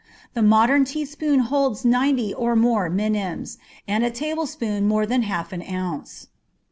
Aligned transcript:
The 0.33 0.41
modern 0.41 0.83
teaspoon 0.83 1.41
holds 1.41 1.85
ninety 1.85 2.33
or 2.33 2.55
more 2.55 2.89
minims, 2.89 3.59
and 3.87 4.03
a 4.03 4.09
tablespoon 4.09 4.87
more 4.87 5.05
than 5.05 5.21
half 5.21 5.53
an 5.53 5.61
ounce. 5.61 6.25